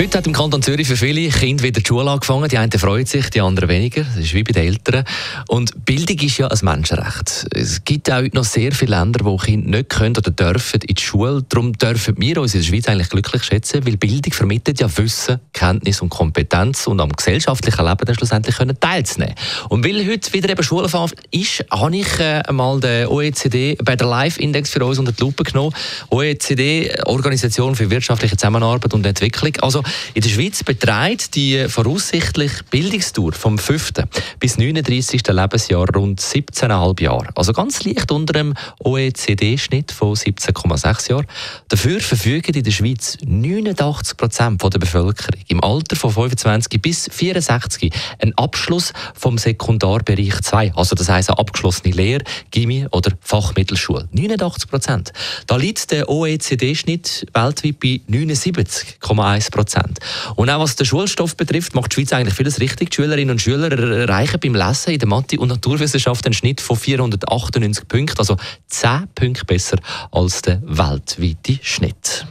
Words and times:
Heute 0.00 0.16
hat 0.16 0.28
im 0.28 0.32
Kanton 0.32 0.62
Zürich 0.62 0.86
für 0.86 0.96
viele 0.96 1.28
Kinder 1.28 1.64
wieder 1.64 1.80
die 1.80 1.86
Schule 1.86 2.08
angefangen. 2.08 2.48
Die 2.48 2.56
einen 2.56 2.70
freuen 2.70 3.04
sich, 3.04 3.30
die 3.30 3.40
anderen 3.40 3.68
weniger. 3.68 4.04
Das 4.04 4.16
ist 4.16 4.32
wie 4.32 4.44
bei 4.44 4.52
den 4.52 4.68
Eltern. 4.68 5.04
Und 5.48 5.84
Bildung 5.84 6.16
ist 6.20 6.38
ja 6.38 6.46
ein 6.46 6.58
Menschenrecht. 6.62 7.46
Es 7.50 7.84
gibt 7.84 8.08
auch 8.08 8.18
heute 8.18 8.36
noch 8.36 8.44
sehr 8.44 8.70
viele 8.70 8.96
Länder, 8.96 9.24
wo 9.24 9.36
Kinder 9.36 9.78
nicht 9.78 9.88
können 9.88 10.16
oder 10.16 10.30
dürfen 10.30 10.82
in 10.86 10.94
die 10.94 11.02
Schule. 11.02 11.44
Darum 11.48 11.72
dürfen 11.72 12.14
wir 12.16 12.40
uns 12.40 12.54
in 12.54 12.60
der 12.60 12.68
Schweiz 12.68 12.86
eigentlich 12.86 13.08
glücklich 13.08 13.42
schätzen, 13.42 13.84
weil 13.84 13.96
Bildung 13.96 14.32
vermittelt 14.32 14.78
ja 14.78 14.88
Wissen, 14.98 15.40
Kenntnis 15.52 16.00
und 16.00 16.10
Kompetenz 16.10 16.86
und 16.86 17.00
am 17.00 17.10
gesellschaftlichen 17.10 17.84
Leben 17.84 18.04
dann 18.06 18.14
schlussendlich 18.14 18.56
können 18.56 18.78
teilzunehmen. 18.78 19.34
Und 19.68 19.84
weil 19.84 20.08
heute 20.08 20.32
wieder 20.32 20.48
eben 20.48 20.62
Schulenfahrt 20.62 21.14
ist, 21.32 21.64
habe 21.72 21.96
ich 21.96 22.20
äh, 22.20 22.44
mal 22.52 22.78
den 22.78 23.08
OECD 23.08 23.76
bei 23.82 23.96
der 23.96 24.06
Live-Index 24.06 24.70
für 24.70 24.84
uns 24.84 25.00
unter 25.00 25.10
die 25.10 25.20
Lupe 25.20 25.42
genommen. 25.42 25.74
OECD, 26.10 26.88
Organisation 27.04 27.74
für 27.74 27.90
wirtschaftliche 27.90 28.36
Zusammenarbeit 28.36 28.94
und 28.94 29.04
Entwicklung. 29.04 29.56
Also 29.60 29.82
in 30.14 30.22
der 30.22 30.28
Schweiz 30.28 30.62
beträgt 30.62 31.34
die 31.34 31.66
voraussichtlich 31.68 32.52
Bildungsdauer 32.70 33.32
vom 33.32 33.58
5. 33.58 33.92
bis 34.40 34.58
39. 34.58 35.26
Lebensjahr 35.28 35.86
rund 35.94 36.20
17,5 36.20 37.02
Jahre. 37.02 37.28
Also 37.34 37.52
ganz 37.52 37.84
leicht 37.84 38.10
unter 38.10 38.32
dem 38.32 38.54
OECD-Schnitt 38.80 39.92
von 39.92 40.14
17,6 40.14 41.10
Jahren. 41.10 41.26
Dafür 41.68 42.00
verfügen 42.00 42.54
in 42.54 42.62
der 42.62 42.70
Schweiz 42.70 43.18
89 43.24 44.16
Prozent 44.16 44.62
der 44.62 44.78
Bevölkerung 44.78 45.40
im 45.48 45.62
Alter 45.62 45.96
von 45.96 46.10
25 46.10 46.80
bis 46.80 47.08
64 47.10 47.92
einen 48.18 48.36
Abschluss 48.36 48.92
vom 49.14 49.38
Sekundarbereich 49.38 50.40
2. 50.40 50.74
Also 50.74 50.94
das 50.94 51.08
heisst 51.08 51.30
eine 51.30 51.38
abgeschlossene 51.38 51.94
Lehre, 51.94 52.24
Gimmi 52.50 52.86
oder 52.90 53.12
Fachmittelschule. 53.20 54.08
89 54.12 54.68
Prozent. 54.70 55.12
Da 55.46 55.56
liegt 55.56 55.90
der 55.90 56.08
OECD-Schnitt 56.08 57.26
weltweit 57.32 57.80
bei 57.80 58.00
79,1 58.08 59.50
Prozent. 59.50 59.77
Prozent. 59.78 59.98
Und 60.36 60.50
auch 60.50 60.60
was 60.60 60.76
den 60.76 60.86
Schulstoff 60.86 61.36
betrifft, 61.36 61.74
macht 61.74 61.92
die 61.92 61.96
Schweiz 61.96 62.12
eigentlich 62.12 62.34
vieles 62.34 62.60
richtig. 62.60 62.90
Die 62.90 62.96
Schülerinnen 62.96 63.30
und 63.30 63.42
Schüler 63.42 63.72
erreichen 63.72 64.40
beim 64.40 64.54
Lesen 64.54 64.92
in 64.92 64.98
der 64.98 65.08
Mathe- 65.08 65.38
und 65.38 65.48
Naturwissenschaft 65.48 66.24
einen 66.26 66.34
Schnitt 66.34 66.60
von 66.60 66.76
498 66.76 67.88
Punkten, 67.88 68.18
also 68.18 68.36
10 68.68 69.08
Punkte 69.14 69.44
besser 69.44 69.78
als 70.10 70.42
der 70.42 70.60
weltweite 70.64 71.58
Schnitt. 71.62 72.26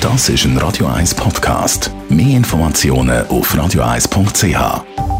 Das 0.00 0.28
ist 0.28 0.44
ein 0.44 0.56
Radio 0.58 0.86
1 0.86 1.14
Podcast. 1.14 1.90
Mehr 2.08 2.36
Informationen 2.36 3.26
auf 3.26 3.52
radio1.ch. 3.52 5.15